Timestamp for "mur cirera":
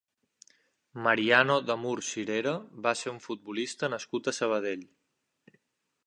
1.81-2.53